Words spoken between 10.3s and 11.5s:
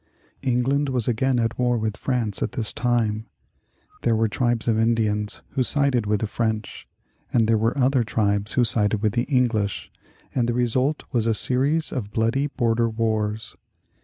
and the result was a